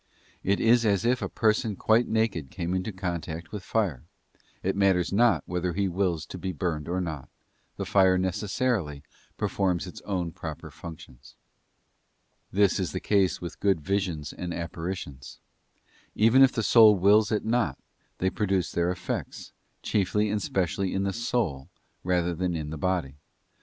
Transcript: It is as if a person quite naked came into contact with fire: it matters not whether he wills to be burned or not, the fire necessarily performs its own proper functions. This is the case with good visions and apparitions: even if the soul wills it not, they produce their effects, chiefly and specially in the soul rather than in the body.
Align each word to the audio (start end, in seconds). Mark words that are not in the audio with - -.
It 0.43 0.59
is 0.59 0.83
as 0.83 1.05
if 1.05 1.21
a 1.21 1.29
person 1.29 1.75
quite 1.75 2.07
naked 2.07 2.49
came 2.49 2.73
into 2.73 2.91
contact 2.91 3.51
with 3.51 3.61
fire: 3.61 4.01
it 4.63 4.75
matters 4.75 5.13
not 5.13 5.43
whether 5.45 5.73
he 5.73 5.87
wills 5.87 6.25
to 6.25 6.39
be 6.39 6.51
burned 6.51 6.89
or 6.89 6.99
not, 6.99 7.29
the 7.77 7.85
fire 7.85 8.17
necessarily 8.17 9.03
performs 9.37 9.85
its 9.85 10.01
own 10.01 10.31
proper 10.31 10.71
functions. 10.71 11.35
This 12.51 12.79
is 12.79 12.93
the 12.93 12.99
case 12.99 13.41
with 13.41 13.59
good 13.59 13.79
visions 13.79 14.33
and 14.33 14.55
apparitions: 14.55 15.37
even 16.15 16.41
if 16.41 16.51
the 16.51 16.63
soul 16.63 16.95
wills 16.95 17.31
it 17.31 17.45
not, 17.45 17.77
they 18.17 18.31
produce 18.31 18.71
their 18.71 18.89
effects, 18.91 19.53
chiefly 19.83 20.31
and 20.31 20.41
specially 20.41 20.95
in 20.95 21.03
the 21.03 21.13
soul 21.13 21.69
rather 22.03 22.33
than 22.33 22.55
in 22.55 22.71
the 22.71 22.75
body. 22.79 23.17